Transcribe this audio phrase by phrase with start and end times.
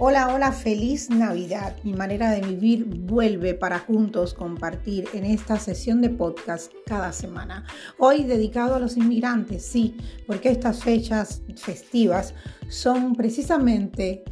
[0.00, 1.76] Hola, hola, feliz Navidad.
[1.84, 7.64] Mi manera de vivir vuelve para juntos compartir en esta sesión de podcast cada semana.
[7.98, 9.96] Hoy dedicado a los inmigrantes, sí,
[10.26, 12.34] porque estas fechas festivas
[12.68, 14.24] son precisamente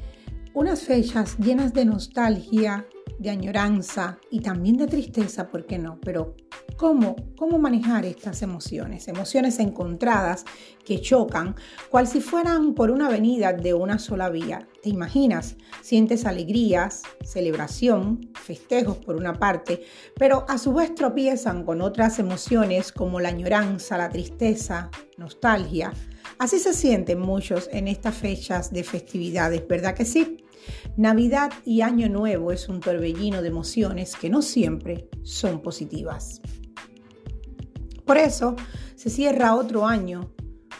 [0.52, 2.84] unas fechas llenas de nostalgia,
[3.20, 6.00] de añoranza y también de tristeza, ¿por qué no?
[6.00, 6.34] Pero
[6.82, 7.14] ¿cómo,
[7.60, 9.06] manejar estas emociones?
[9.06, 10.44] Emociones encontradas
[10.84, 11.54] que chocan,
[11.90, 14.66] cual si fueran por una avenida de una sola vía.
[14.82, 15.54] ¿Te imaginas?
[15.80, 19.84] Sientes alegrías, celebración, festejos por una parte,
[20.18, 25.92] pero a su vez tropiezan con otras emociones como la añoranza, la tristeza, nostalgia.
[26.38, 30.38] Así se sienten muchos en estas fechas de festividades, ¿verdad que sí?
[30.96, 36.40] Navidad y Año Nuevo es un torbellino de emociones que no siempre son positivas.
[38.04, 38.56] Por eso
[38.94, 40.30] se cierra otro año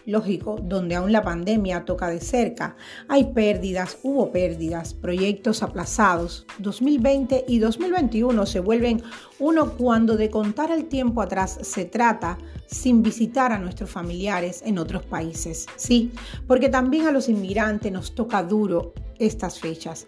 [0.07, 2.77] lógico, donde aún la pandemia toca de cerca.
[3.09, 6.47] Hay pérdidas, hubo pérdidas, proyectos aplazados.
[6.59, 9.03] 2020 y 2021 se vuelven
[9.39, 14.79] uno cuando de contar el tiempo atrás se trata sin visitar a nuestros familiares en
[14.79, 15.67] otros países.
[15.77, 16.12] Sí,
[16.47, 20.07] porque también a los inmigrantes nos toca duro estas fechas.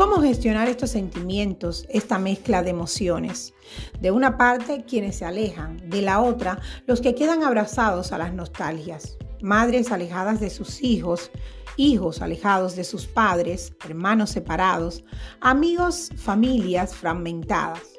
[0.00, 3.52] ¿Cómo gestionar estos sentimientos, esta mezcla de emociones?
[4.00, 8.32] De una parte, quienes se alejan, de la otra, los que quedan abrazados a las
[8.32, 9.18] nostalgias.
[9.42, 11.30] Madres alejadas de sus hijos,
[11.76, 15.04] hijos alejados de sus padres, hermanos separados,
[15.42, 17.89] amigos, familias fragmentadas.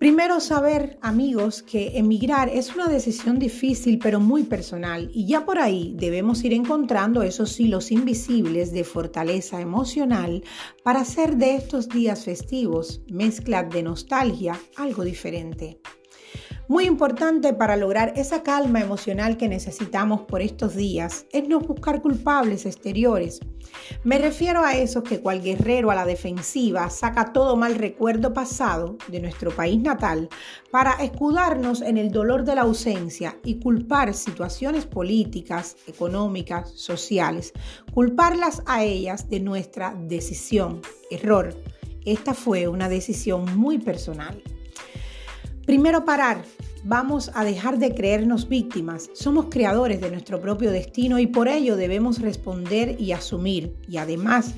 [0.00, 5.58] Primero saber, amigos, que emigrar es una decisión difícil pero muy personal y ya por
[5.58, 10.42] ahí debemos ir encontrando esos hilos invisibles de fortaleza emocional
[10.82, 15.82] para hacer de estos días festivos, mezcla de nostalgia, algo diferente.
[16.70, 22.00] Muy importante para lograr esa calma emocional que necesitamos por estos días es no buscar
[22.00, 23.40] culpables exteriores.
[24.04, 28.98] Me refiero a esos que cual guerrero a la defensiva saca todo mal recuerdo pasado
[29.08, 30.28] de nuestro país natal
[30.70, 37.52] para escudarnos en el dolor de la ausencia y culpar situaciones políticas, económicas, sociales,
[37.92, 40.82] culparlas a ellas de nuestra decisión.
[41.10, 41.52] Error.
[42.04, 44.40] Esta fue una decisión muy personal.
[45.70, 46.42] Primero parar.
[46.82, 49.10] Vamos a dejar de creernos víctimas.
[49.12, 53.76] Somos creadores de nuestro propio destino y por ello debemos responder y asumir.
[53.86, 54.54] Y además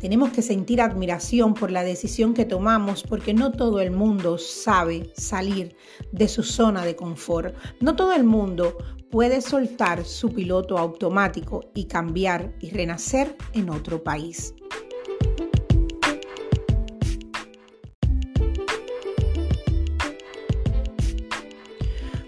[0.00, 5.10] tenemos que sentir admiración por la decisión que tomamos porque no todo el mundo sabe
[5.16, 5.76] salir
[6.12, 7.54] de su zona de confort.
[7.80, 8.78] No todo el mundo
[9.10, 14.54] puede soltar su piloto automático y cambiar y renacer en otro país.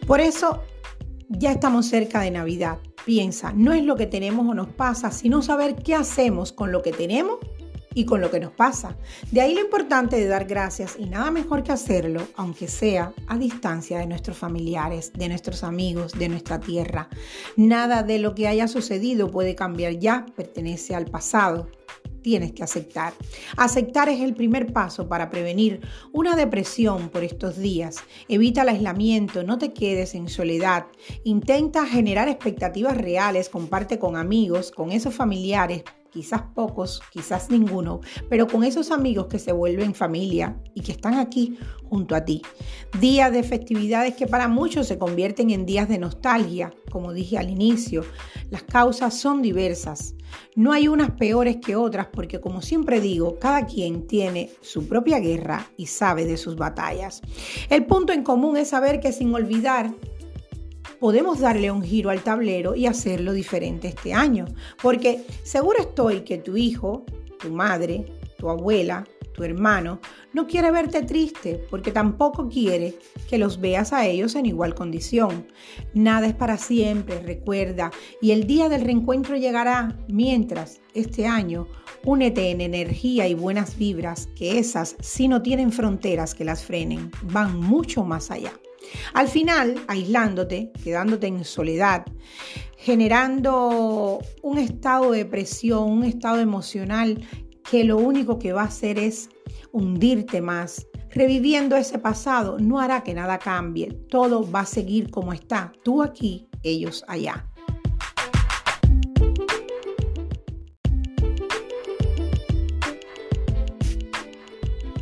[0.08, 0.62] Por eso
[1.28, 2.78] ya estamos cerca de Navidad.
[3.04, 6.80] Piensa, no es lo que tenemos o nos pasa, sino saber qué hacemos con lo
[6.80, 7.36] que tenemos
[7.92, 8.96] y con lo que nos pasa.
[9.30, 13.36] De ahí lo importante de dar gracias y nada mejor que hacerlo, aunque sea a
[13.36, 17.10] distancia de nuestros familiares, de nuestros amigos, de nuestra tierra.
[17.56, 21.68] Nada de lo que haya sucedido puede cambiar ya, pertenece al pasado
[22.28, 23.14] tienes que aceptar.
[23.56, 25.80] Aceptar es el primer paso para prevenir
[26.12, 27.96] una depresión por estos días.
[28.28, 30.88] Evita el aislamiento, no te quedes en soledad.
[31.24, 38.46] Intenta generar expectativas reales, comparte con amigos, con esos familiares, quizás pocos, quizás ninguno, pero
[38.46, 42.42] con esos amigos que se vuelven familia y que están aquí junto a ti.
[43.00, 47.50] Días de festividades que para muchos se convierten en días de nostalgia, como dije al
[47.50, 48.04] inicio.
[48.50, 50.14] Las causas son diversas.
[50.56, 55.18] No hay unas peores que otras porque, como siempre digo, cada quien tiene su propia
[55.18, 57.22] guerra y sabe de sus batallas.
[57.70, 59.94] El punto en común es saber que sin olvidar
[61.00, 64.46] podemos darle un giro al tablero y hacerlo diferente este año.
[64.82, 67.04] Porque seguro estoy que tu hijo,
[67.38, 68.06] tu madre,
[68.38, 69.04] tu abuela,
[69.38, 70.00] tu hermano,
[70.32, 72.98] no quiere verte triste porque tampoco quiere
[73.30, 75.46] que los veas a ellos en igual condición.
[75.94, 81.68] Nada es para siempre, recuerda, y el día del reencuentro llegará mientras este año
[82.04, 87.12] únete en energía y buenas vibras, que esas si no tienen fronteras que las frenen,
[87.22, 88.52] van mucho más allá.
[89.14, 92.06] Al final, aislándote, quedándote en soledad,
[92.76, 97.20] generando un estado de depresión, un estado emocional
[97.70, 99.28] que lo único que va a hacer es
[99.72, 100.86] hundirte más.
[101.10, 106.02] Reviviendo ese pasado no hará que nada cambie, todo va a seguir como está, tú
[106.02, 107.46] aquí, ellos allá.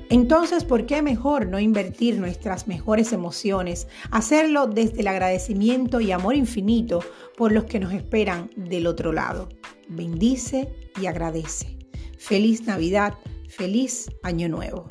[0.08, 3.88] Entonces, ¿por qué mejor no invertir nuestras mejores emociones?
[4.10, 7.00] Hacerlo desde el agradecimiento y amor infinito
[7.36, 9.48] por los que nos esperan del otro lado.
[9.88, 11.76] Bendice y agradece.
[12.18, 13.14] Feliz Navidad,
[13.48, 14.86] feliz Año Nuevo.